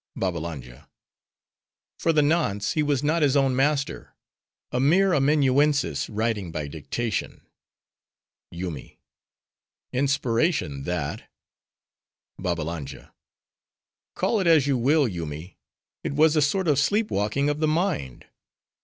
BABBALANJA—For 0.17 2.11
the 2.11 2.23
nonce, 2.23 2.71
he 2.71 2.81
was 2.81 3.03
not 3.03 3.21
his 3.21 3.37
own 3.37 3.55
master: 3.55 4.15
a 4.71 4.79
mere 4.79 5.13
amanuensis 5.13 6.09
writing 6.09 6.51
by 6.51 6.67
dictation. 6.67 7.45
YOOMY—Inspiration, 8.49 10.85
that! 10.85 11.29
BABBALANJA.—Call 12.39 14.39
it 14.39 14.47
as 14.47 14.65
you 14.65 14.75
will, 14.75 15.07
Yoomy, 15.07 15.59
it 16.03 16.13
was 16.13 16.35
a 16.35 16.41
sort 16.41 16.67
of 16.67 16.79
sleep 16.79 17.11
walking 17.11 17.47
of 17.47 17.59
the 17.59 17.67
mind. 17.67 18.25